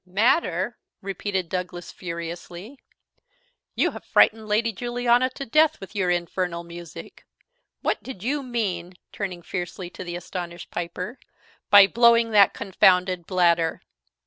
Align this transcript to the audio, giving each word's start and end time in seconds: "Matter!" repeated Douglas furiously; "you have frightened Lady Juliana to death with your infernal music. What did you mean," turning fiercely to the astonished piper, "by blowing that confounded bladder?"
"Matter!" 0.03 0.79
repeated 1.03 1.47
Douglas 1.47 1.91
furiously; 1.91 2.79
"you 3.75 3.91
have 3.91 4.03
frightened 4.03 4.47
Lady 4.47 4.73
Juliana 4.73 5.29
to 5.35 5.45
death 5.45 5.79
with 5.79 5.95
your 5.95 6.09
infernal 6.09 6.63
music. 6.63 7.23
What 7.83 8.01
did 8.01 8.23
you 8.23 8.41
mean," 8.41 8.95
turning 9.11 9.43
fiercely 9.43 9.91
to 9.91 10.03
the 10.03 10.15
astonished 10.15 10.71
piper, 10.71 11.19
"by 11.69 11.85
blowing 11.85 12.31
that 12.31 12.51
confounded 12.55 13.27
bladder?" 13.27 13.83